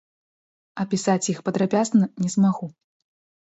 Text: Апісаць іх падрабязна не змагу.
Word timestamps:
Апісаць 0.83 1.29
іх 1.33 1.43
падрабязна 1.49 2.09
не 2.25 2.29
змагу. 2.37 2.71